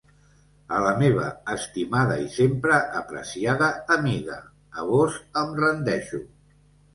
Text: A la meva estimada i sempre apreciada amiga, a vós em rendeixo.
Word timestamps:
A 0.75 0.77
la 0.83 0.93
meva 1.01 1.25
estimada 1.55 2.15
i 2.21 2.25
sempre 2.37 2.79
apreciada 3.01 3.69
amiga, 3.97 4.39
a 4.79 4.87
vós 4.89 5.21
em 5.43 5.55
rendeixo. 5.61 6.23